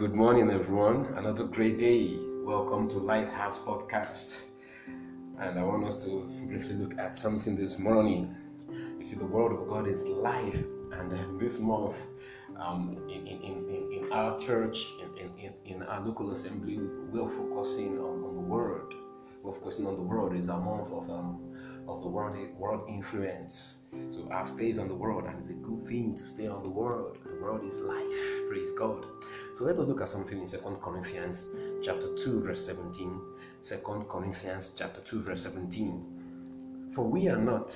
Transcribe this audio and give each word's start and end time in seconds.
Good 0.00 0.14
morning, 0.14 0.50
everyone. 0.50 1.12
Another 1.18 1.44
great 1.44 1.76
day. 1.76 2.16
Welcome 2.42 2.88
to 2.88 2.96
Lighthouse 2.96 3.58
Podcast. 3.58 4.40
And 5.38 5.58
I 5.58 5.62
want 5.62 5.84
us 5.84 6.02
to 6.04 6.26
briefly 6.46 6.76
look 6.76 6.98
at 6.98 7.14
something 7.14 7.54
this 7.54 7.78
morning. 7.78 8.34
You 8.96 9.04
see, 9.04 9.16
the 9.16 9.26
Word 9.26 9.52
of 9.52 9.68
God 9.68 9.86
is 9.86 10.02
life, 10.06 10.56
and 10.92 11.38
this 11.38 11.60
month, 11.60 11.96
um, 12.58 12.96
in, 13.10 13.26
in, 13.26 13.42
in, 13.42 13.92
in 13.92 14.10
our 14.10 14.40
church, 14.40 14.86
in, 15.18 15.38
in, 15.38 15.52
in 15.66 15.82
our 15.82 16.00
local 16.00 16.32
assembly, 16.32 16.78
we're 16.78 17.28
focusing 17.28 17.98
on, 17.98 18.24
on 18.24 18.34
the 18.36 18.40
Word. 18.40 18.94
We're 19.42 19.52
focusing 19.52 19.86
on 19.86 19.96
the 19.96 20.02
Word. 20.02 20.34
It's 20.34 20.48
a 20.48 20.56
month 20.56 20.88
of 20.92 21.10
um, 21.10 21.50
of 21.90 22.02
the 22.02 22.08
world, 22.08 22.36
world 22.56 22.88
influence. 22.88 23.84
So 24.08 24.28
our 24.30 24.46
stays 24.46 24.78
on 24.78 24.88
the 24.88 24.94
world, 24.94 25.24
and 25.24 25.36
it's 25.38 25.48
a 25.48 25.54
good 25.54 25.86
thing 25.86 26.14
to 26.14 26.24
stay 26.24 26.46
on 26.46 26.62
the 26.62 26.68
world. 26.68 27.18
The 27.24 27.42
world 27.42 27.64
is 27.64 27.80
life. 27.80 28.48
Praise 28.48 28.72
God. 28.72 29.04
So 29.52 29.64
let 29.64 29.78
us 29.78 29.86
look 29.88 30.00
at 30.00 30.08
something 30.08 30.40
in 30.40 30.46
Second 30.46 30.76
Corinthians 30.76 31.46
chapter 31.82 32.06
2, 32.16 32.40
verse 32.40 32.64
17. 32.64 33.20
2 33.62 33.76
Corinthians 34.08 34.72
chapter 34.76 35.00
2, 35.00 35.22
verse 35.22 35.42
17. 35.42 36.90
For 36.94 37.04
we 37.04 37.28
are 37.28 37.36
not, 37.36 37.74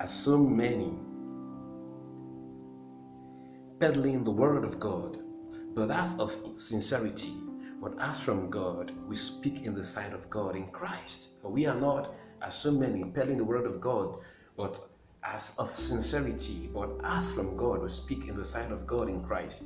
as 0.00 0.12
so 0.12 0.36
many, 0.36 0.98
peddling 3.78 4.24
the 4.24 4.30
word 4.30 4.64
of 4.64 4.80
God, 4.80 5.18
but 5.74 5.90
as 5.90 6.18
of 6.18 6.34
sincerity, 6.56 7.34
but 7.80 7.94
as 8.00 8.20
from 8.20 8.50
God, 8.50 8.92
we 9.06 9.16
speak 9.16 9.62
in 9.62 9.74
the 9.74 9.84
sight 9.84 10.12
of 10.12 10.28
God 10.28 10.56
in 10.56 10.66
Christ. 10.68 11.40
For 11.40 11.50
we 11.50 11.66
are 11.66 11.80
not 11.80 12.12
as 12.42 12.54
so 12.54 12.72
many 12.72 13.04
peddling 13.04 13.38
the 13.38 13.44
word 13.44 13.64
of 13.64 13.80
God, 13.80 14.18
but 14.56 14.90
as 15.22 15.52
of 15.58 15.74
sincerity, 15.76 16.68
but 16.74 16.90
as 17.04 17.30
from 17.30 17.56
God, 17.56 17.82
we 17.82 17.88
speak 17.88 18.26
in 18.26 18.36
the 18.36 18.44
sight 18.44 18.72
of 18.72 18.86
God 18.86 19.08
in 19.08 19.22
Christ. 19.22 19.64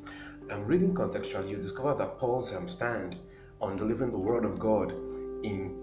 And 0.51 0.67
reading 0.67 0.95
contextually, 0.95 1.51
you 1.51 1.57
discover 1.57 1.95
that 1.95 2.19
Paul's 2.19 2.55
stand 2.67 3.17
on 3.61 3.77
delivering 3.77 4.11
the 4.11 4.19
word 4.19 4.45
of 4.45 4.59
God 4.59 4.93
in 5.43 5.75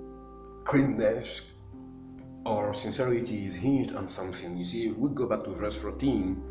cleanness 0.65 1.41
or 2.45 2.73
sincerity 2.73 3.45
is 3.45 3.55
hinged 3.55 3.95
on 3.95 4.07
something. 4.07 4.57
You 4.57 4.65
see, 4.65 4.91
we 4.91 5.09
go 5.09 5.25
back 5.25 5.43
to 5.45 5.51
verse 5.51 5.75
14. 5.75 6.43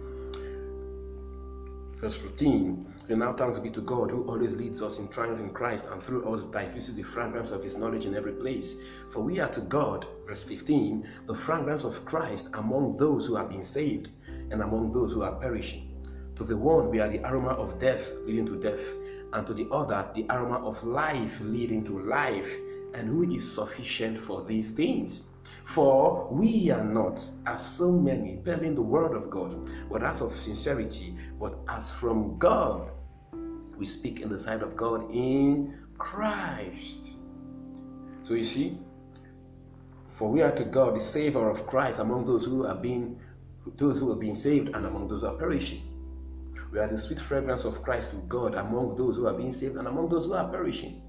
Verse 2.00 2.17
14 2.17 2.91
so 3.11 3.17
now 3.17 3.33
thanks 3.33 3.58
be 3.58 3.70
to 3.70 3.80
God 3.80 4.08
who 4.08 4.22
always 4.28 4.55
leads 4.55 4.83
us 4.83 5.00
in 5.00 5.08
triumph 5.08 5.41
in 5.41 5.50
Christ 5.50 5.89
and 5.91 6.00
through 6.00 6.33
us 6.33 6.45
diffuses 6.45 6.95
the 6.95 7.02
fragrance 7.02 7.50
of 7.50 7.61
his 7.61 7.77
knowledge 7.77 8.06
in 8.06 8.14
every 8.14 8.30
place. 8.30 8.77
For 9.08 9.20
we 9.20 9.41
are 9.41 9.48
to 9.48 9.61
God, 9.62 10.06
verse 10.28 10.45
15, 10.45 11.08
the 11.27 11.34
fragrance 11.34 11.83
of 11.83 12.05
Christ 12.05 12.50
among 12.55 12.98
those 12.98 13.27
who 13.27 13.34
have 13.34 13.48
been 13.48 13.64
saved 13.64 14.11
and 14.52 14.62
among 14.62 14.92
those 14.92 15.12
who 15.12 15.24
are 15.24 15.34
perishing. 15.41 15.89
To 16.41 16.46
the 16.46 16.56
one 16.56 16.88
we 16.88 17.00
are 17.00 17.08
the 17.10 17.22
aroma 17.22 17.50
of 17.50 17.78
death 17.78 18.10
leading 18.24 18.46
to 18.46 18.56
death, 18.56 18.94
and 19.34 19.46
to 19.46 19.52
the 19.52 19.69
other 19.70 20.08
the 20.14 20.24
aroma 20.30 20.66
of 20.66 20.83
life 20.83 21.38
leading 21.42 21.83
to 21.83 22.00
life. 22.00 22.50
And 22.94 23.06
who 23.08 23.30
is 23.30 23.52
sufficient 23.55 24.19
for 24.19 24.42
these 24.42 24.70
things? 24.72 25.24
For 25.64 26.28
we 26.33 26.70
are 26.70 26.83
not, 26.83 27.22
as 27.44 27.62
so 27.77 27.92
many, 27.92 28.36
bearing 28.36 28.74
the 28.74 28.80
word 28.80 29.14
of 29.14 29.28
God, 29.28 29.55
but 29.91 30.02
as 30.02 30.22
of 30.22 30.34
sincerity, 30.34 31.14
but 31.38 31.58
as 31.68 31.91
from 31.91 32.38
God 32.38 32.91
we 33.77 33.84
speak 33.84 34.20
in 34.20 34.30
the 34.30 34.38
sight 34.38 34.62
of 34.62 34.74
God 34.74 35.11
in 35.11 35.78
Christ. 35.98 37.16
So 38.22 38.33
you 38.33 38.44
see, 38.44 38.78
for 40.08 40.30
we 40.30 40.41
are 40.41 40.52
to 40.52 40.64
God 40.64 40.96
the 40.96 41.00
Savior 41.00 41.50
of 41.50 41.66
Christ 41.66 41.98
among 41.98 42.24
those 42.24 42.46
who 42.46 42.64
are 42.64 42.74
being 42.74 43.20
those 43.77 43.98
who 43.98 44.11
are 44.11 44.16
being 44.16 44.34
saved 44.34 44.74
and 44.74 44.86
among 44.86 45.06
those 45.06 45.20
who 45.20 45.27
are 45.27 45.36
perishing. 45.36 45.83
We 46.73 46.79
are 46.79 46.87
the 46.87 46.99
sweet 46.99 47.19
fragrance 47.19 47.65
of 47.65 47.83
Christ 47.83 48.13
to 48.13 48.17
God 48.29 48.55
among 48.55 48.97
those 48.97 49.17
who 49.17 49.27
are 49.27 49.35
being 49.35 49.53
saved 49.53 49.77
and 49.77 49.89
among 49.89 50.09
those 50.09 50.27
who 50.27 50.35
are 50.35 50.49
perishing. 50.49 51.03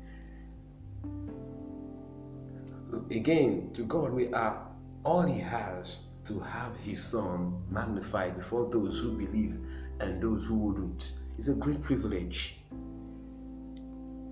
Again, 3.12 3.72
to 3.74 3.84
God 3.86 4.12
we 4.12 4.34
are 4.34 4.68
all 5.04 5.22
He 5.22 5.40
has 5.40 6.00
to 6.26 6.40
have 6.40 6.76
His 6.78 7.04
Son 7.04 7.62
magnified 7.70 8.38
before 8.38 8.70
those 8.70 9.00
who 9.00 9.18
believe 9.18 9.58
and 10.00 10.22
those 10.22 10.44
who 10.46 10.56
wouldn't. 10.56 11.12
It's 11.38 11.48
a 11.48 11.54
great 11.54 11.82
privilege. 11.82 12.60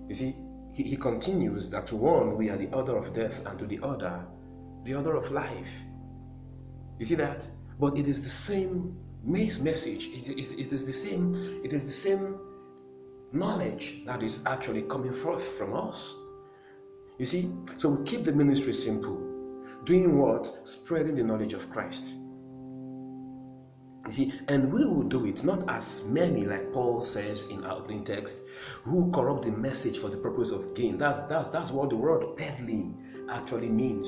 You 0.08 0.16
see, 0.16 0.36
he, 0.74 0.84
he 0.84 0.98
continues 0.98 1.70
that 1.70 1.88
to 1.88 1.96
one 1.96 2.38
we 2.38 2.50
are 2.50 2.58
the 2.58 2.70
author 2.70 2.98
of 2.98 3.14
death, 3.14 3.46
and 3.46 3.58
to 3.60 3.66
the 3.66 3.80
other, 3.84 4.26
the 4.84 4.96
author 4.96 5.16
of 5.16 5.30
life. 5.32 5.70
You 6.98 7.06
see 7.06 7.16
that? 7.16 7.48
But 7.80 7.98
it 7.98 8.08
is 8.08 8.22
the 8.24 8.30
same 8.30 8.98
message. 9.24 10.08
It 10.08 10.40
is, 10.40 10.52
it 10.54 10.72
is 10.74 10.86
the 10.86 10.94
same. 10.94 11.62
It 11.64 11.74
is 11.74 11.86
the 11.86 11.92
same 11.92 12.40
knowledge 13.32 14.06
that 14.06 14.24
is 14.24 14.40
actually 14.46 14.84
coming 14.84 15.14
forth 15.14 15.44
from 15.58 15.76
us. 15.76 16.16
You 17.18 17.26
see, 17.26 17.52
so 17.78 17.90
we 17.90 18.06
keep 18.06 18.24
the 18.24 18.32
ministry 18.32 18.74
simple. 18.74 19.18
Doing 19.84 20.18
what? 20.18 20.68
Spreading 20.68 21.16
the 21.16 21.24
knowledge 21.24 21.54
of 21.54 21.70
Christ. 21.70 22.16
You 24.06 24.12
see, 24.12 24.34
and 24.48 24.72
we 24.74 24.86
will 24.86 25.04
do 25.04 25.26
it 25.28 25.44
not 25.44 25.70
as 25.70 26.04
many, 26.06 26.46
like 26.46 26.74
Paul 26.74 27.02
says 27.02 27.46
in 27.52 27.64
our 27.64 27.78
opening 27.78 28.04
text, 28.04 28.42
who 28.84 29.12
corrupt 29.12 29.46
the 29.46 29.52
message 29.52 30.00
for 30.00 30.10
the 30.10 30.18
purpose 30.18 30.50
of 30.50 30.74
gain. 30.74 30.98
That's 30.98 31.26
that's 31.26 31.50
that's 31.50 31.72
what 31.72 31.90
the 31.90 31.96
word 31.96 32.36
peddling 32.36 32.98
actually 33.30 33.70
means. 33.70 34.08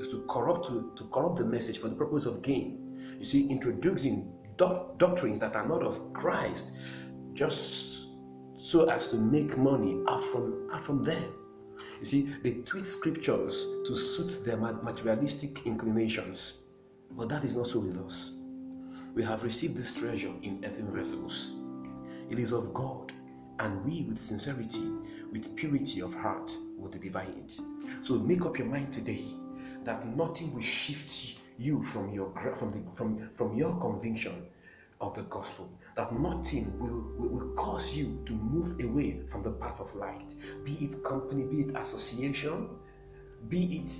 Is 0.00 0.10
to 0.10 0.24
corrupt 0.28 0.66
to, 0.68 0.92
to 0.96 1.04
corrupt 1.04 1.36
the 1.36 1.44
message 1.44 1.78
for 1.78 1.88
the 1.88 1.96
purpose 1.96 2.26
of 2.26 2.42
gain. 2.42 3.16
You 3.18 3.24
see, 3.24 3.48
introducing 3.48 4.30
doc- 4.58 4.98
doctrines 4.98 5.38
that 5.40 5.56
are 5.56 5.66
not 5.66 5.82
of 5.82 6.12
Christ, 6.12 6.72
just 7.32 8.08
so 8.60 8.90
as 8.90 9.10
to 9.10 9.16
make 9.16 9.56
money 9.56 10.02
out 10.08 10.22
from 10.24 10.68
out 10.72 10.84
from 10.84 11.02
them. 11.02 11.32
You 12.00 12.04
see, 12.04 12.34
they 12.42 12.54
twist 12.64 12.98
scriptures 12.98 13.54
to 13.86 13.96
suit 13.96 14.44
their 14.44 14.56
materialistic 14.56 15.64
inclinations, 15.64 16.58
but 17.12 17.28
that 17.30 17.44
is 17.44 17.56
not 17.56 17.68
so 17.68 17.78
with 17.80 17.96
us. 18.04 18.32
We 19.14 19.22
have 19.24 19.42
received 19.42 19.76
this 19.76 19.94
treasure 19.94 20.32
in 20.42 20.64
earthen 20.64 20.92
vessels. 20.92 21.52
It 22.28 22.38
is 22.38 22.52
of 22.52 22.74
God, 22.74 23.12
and 23.58 23.84
we, 23.84 24.02
with 24.02 24.18
sincerity, 24.18 24.90
with 25.32 25.56
purity 25.56 26.02
of 26.02 26.14
heart, 26.14 26.52
will 26.76 26.90
deliver 26.90 27.20
it. 27.20 27.58
So 28.00 28.18
make 28.18 28.42
up 28.42 28.58
your 28.58 28.68
mind 28.68 28.92
today 28.92 29.24
that 29.84 30.06
nothing 30.16 30.52
will 30.52 30.62
shift 30.62 31.36
you 31.58 31.82
from 31.82 32.12
your 32.12 32.32
from 32.56 32.70
the, 32.72 32.84
from 32.96 33.30
from 33.34 33.56
your 33.56 33.78
conviction 33.80 34.46
of 35.00 35.14
the 35.14 35.22
gospel. 35.22 35.70
That 35.96 36.12
nothing 36.12 36.78
will, 36.78 37.12
will, 37.16 37.28
will 37.28 37.54
cause 37.54 37.96
you 37.96 38.22
to 38.26 38.32
move 38.32 38.78
away 38.80 39.20
from 39.30 39.42
the 39.42 39.50
path 39.50 39.80
of 39.80 39.94
light. 39.94 40.34
Be 40.64 40.74
it 40.74 41.02
company, 41.04 41.44
be 41.44 41.60
it 41.62 41.76
association, 41.76 42.68
be 43.48 43.78
it 43.78 43.90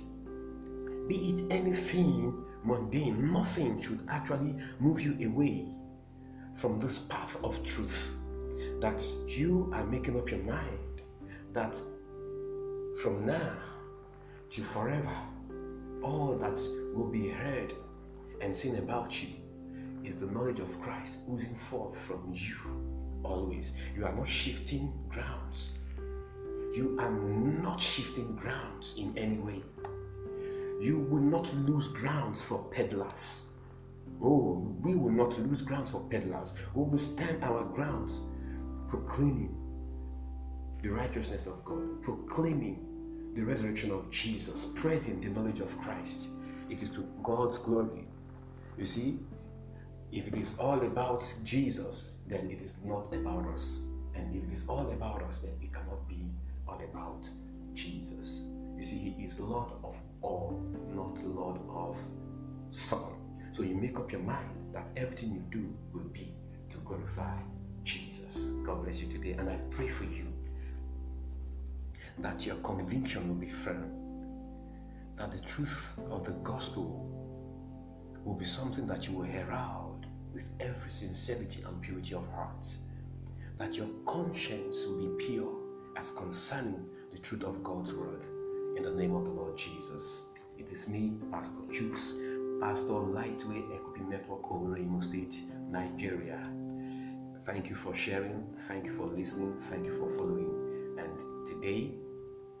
be 1.07 1.31
it 1.31 1.51
anything 1.51 2.45
mundane, 2.63 3.31
nothing 3.33 3.81
should 3.81 4.05
actually 4.09 4.55
move 4.79 5.01
you 5.01 5.17
away 5.27 5.65
from 6.55 6.79
this 6.79 6.99
path 6.99 7.37
of 7.43 7.61
truth. 7.63 8.09
That 8.79 9.03
you 9.27 9.69
are 9.73 9.85
making 9.85 10.17
up 10.17 10.29
your 10.29 10.43
mind 10.43 11.01
that 11.53 11.79
from 13.01 13.25
now 13.25 13.53
till 14.49 14.65
forever, 14.65 15.17
all 16.03 16.37
that 16.37 16.59
will 16.93 17.09
be 17.09 17.29
heard 17.29 17.73
and 18.41 18.53
seen 18.53 18.77
about 18.77 19.21
you 19.21 19.29
is 20.03 20.17
the 20.17 20.27
knowledge 20.27 20.59
of 20.59 20.79
Christ 20.81 21.15
oozing 21.31 21.55
forth 21.55 21.99
from 22.01 22.31
you 22.33 22.55
always. 23.23 23.73
You 23.95 24.05
are 24.05 24.15
not 24.15 24.27
shifting 24.27 24.93
grounds. 25.09 25.69
You 26.73 26.97
are 26.99 27.11
not 27.11 27.81
shifting 27.81 28.35
grounds 28.35 28.95
in 28.97 29.17
any 29.17 29.37
way 29.37 29.61
you 30.79 30.97
will 30.97 31.21
not 31.21 31.53
lose 31.65 31.89
grounds 31.89 32.41
for 32.41 32.63
peddlers. 32.71 33.49
Oh, 34.23 34.65
we 34.81 34.95
will 34.95 35.11
not 35.11 35.37
lose 35.39 35.61
grounds 35.61 35.91
for 35.91 35.99
peddlers. 36.09 36.53
We 36.73 36.83
will 36.83 36.97
stand 36.97 37.43
our 37.43 37.63
grounds, 37.65 38.19
proclaiming 38.87 39.55
the 40.81 40.89
righteousness 40.89 41.47
of 41.47 41.63
God, 41.65 42.01
proclaiming 42.01 42.85
the 43.35 43.41
resurrection 43.43 43.91
of 43.91 44.09
Jesus, 44.09 44.61
spreading 44.61 45.21
the 45.21 45.29
knowledge 45.29 45.59
of 45.59 45.77
Christ. 45.81 46.27
It 46.69 46.81
is 46.81 46.89
to 46.91 47.07
God's 47.23 47.57
glory. 47.57 48.07
You 48.77 48.85
see, 48.85 49.19
if 50.11 50.27
it 50.27 50.35
is 50.35 50.57
all 50.57 50.81
about 50.81 51.23
Jesus, 51.43 52.17
then 52.27 52.49
it 52.49 52.61
is 52.61 52.75
not 52.83 53.13
about 53.13 53.47
us. 53.47 53.87
And 54.15 54.35
if 54.35 54.43
it 54.43 54.51
is 54.51 54.67
all 54.67 54.91
about 54.91 55.21
us, 55.23 55.39
then 55.39 55.53
it 55.61 55.71
cannot 55.73 56.07
be 56.07 56.25
all 56.67 56.81
about 56.91 57.29
Jesus. 57.73 58.41
You 58.77 58.83
see, 58.83 58.97
He 58.97 59.25
is 59.25 59.39
Lord 59.39 59.71
of 59.83 59.97
all, 60.21 60.61
not 60.93 61.23
Lord 61.23 61.59
of 61.69 61.97
some. 62.71 63.15
So 63.51 63.63
you 63.63 63.75
make 63.75 63.97
up 63.97 64.11
your 64.11 64.21
mind 64.21 64.73
that 64.73 64.87
everything 64.95 65.33
you 65.33 65.43
do 65.51 65.73
will 65.93 66.09
be 66.09 66.33
to 66.69 66.77
glorify 66.77 67.37
Jesus. 67.83 68.51
God 68.65 68.83
bless 68.83 69.01
you 69.01 69.07
today. 69.07 69.33
And 69.33 69.49
I 69.49 69.55
pray 69.71 69.87
for 69.87 70.05
you 70.05 70.27
that 72.21 72.45
your 72.45 72.57
conviction 72.57 73.27
will 73.27 73.35
be 73.35 73.49
firm, 73.49 74.11
that 75.17 75.31
the 75.31 75.39
truth 75.39 75.93
of 76.11 76.25
the 76.25 76.31
gospel 76.43 77.25
will 78.25 78.35
be 78.35 78.45
something 78.45 78.87
that 78.87 79.07
you 79.07 79.13
will 79.17 79.25
herald 79.25 80.05
with 80.33 80.49
every 80.59 80.91
sincerity 80.91 81.63
and 81.67 81.81
purity 81.81 82.15
of 82.15 82.27
heart. 82.31 82.67
that 83.57 83.75
your 83.75 83.87
conscience 84.05 84.85
will 84.87 84.99
be 85.17 85.25
pure 85.25 85.53
as 85.97 86.11
concerning 86.11 86.85
the 87.11 87.17
truth 87.19 87.43
of 87.43 87.63
God's 87.63 87.93
word. 87.93 88.25
In 88.77 88.83
the 88.83 88.91
name 88.91 89.15
of 89.15 89.25
the 89.25 89.31
Lord 89.31 89.57
Jesus. 89.57 90.27
It 90.57 90.71
is 90.71 90.89
me, 90.89 91.13
Pastor 91.31 91.61
Chooks, 91.71 92.13
Pastor 92.61 92.93
Lightway 92.93 93.63
Equipping 93.75 94.09
Network 94.09 94.51
over 94.51 94.77
Imo 94.77 95.01
State, 95.01 95.37
Nigeria. 95.69 96.41
Thank 97.43 97.69
you 97.69 97.75
for 97.75 97.95
sharing. 97.95 98.45
Thank 98.67 98.85
you 98.85 98.91
for 98.91 99.07
listening. 99.07 99.57
Thank 99.69 99.85
you 99.85 99.97
for 99.97 100.09
following. 100.17 100.97
And 100.99 101.47
today, 101.47 101.91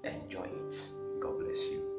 Enjoy 0.03 0.43
it. 0.43 0.89
God 1.19 1.39
bless 1.39 1.69
you. 1.71 1.98